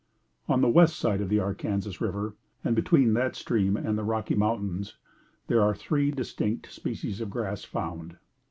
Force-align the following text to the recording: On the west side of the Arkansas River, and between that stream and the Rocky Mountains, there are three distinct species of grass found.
On 0.49 0.61
the 0.61 0.67
west 0.67 0.97
side 0.97 1.21
of 1.21 1.29
the 1.29 1.39
Arkansas 1.39 2.03
River, 2.03 2.33
and 2.63 2.75
between 2.75 3.13
that 3.13 3.35
stream 3.35 3.77
and 3.77 3.99
the 3.99 4.03
Rocky 4.03 4.33
Mountains, 4.33 4.97
there 5.45 5.61
are 5.61 5.75
three 5.75 6.09
distinct 6.09 6.71
species 6.73 7.21
of 7.21 7.29
grass 7.29 7.63
found. 7.63 8.17